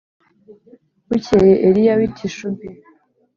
Bukeye 1.07 1.53
Eliya 1.67 1.93
w’i 1.99 2.09
Tishubi 2.15 2.67